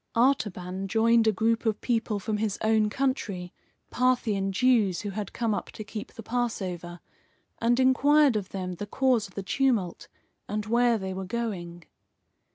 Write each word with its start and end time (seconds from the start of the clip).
Artaban 0.15 0.87
joined 0.87 1.27
a 1.27 1.31
group 1.31 1.63
of 1.63 1.79
people 1.79 2.17
from 2.19 2.37
his 2.37 2.57
own 2.63 2.89
country, 2.89 3.53
Parthian 3.91 4.51
Jews 4.51 5.01
who 5.01 5.11
had 5.11 5.31
come 5.31 5.53
up 5.53 5.69
to 5.73 5.83
keep 5.83 6.13
the 6.13 6.23
Passover, 6.23 6.99
and 7.59 7.79
inquired 7.79 8.35
of 8.35 8.49
them 8.49 8.73
the 8.77 8.87
cause 8.87 9.27
of 9.27 9.35
the 9.35 9.43
tumult, 9.43 10.07
and 10.49 10.65
where 10.65 10.97
they 10.97 11.13
were 11.13 11.25
going. 11.25 11.83